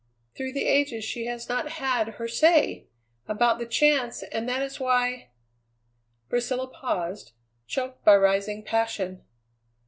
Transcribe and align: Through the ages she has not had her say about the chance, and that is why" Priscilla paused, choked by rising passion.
Through 0.35 0.53
the 0.53 0.65
ages 0.67 1.03
she 1.05 1.27
has 1.27 1.47
not 1.47 1.73
had 1.73 2.15
her 2.15 2.27
say 2.27 2.87
about 3.27 3.59
the 3.59 3.67
chance, 3.67 4.23
and 4.23 4.49
that 4.49 4.63
is 4.63 4.79
why" 4.79 5.27
Priscilla 6.31 6.65
paused, 6.65 7.33
choked 7.67 8.03
by 8.03 8.15
rising 8.17 8.63
passion. 8.63 9.23